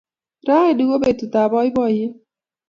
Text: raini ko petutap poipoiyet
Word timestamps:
raini 0.47 0.83
ko 0.89 0.95
petutap 1.03 1.49
poipoiyet 1.51 2.13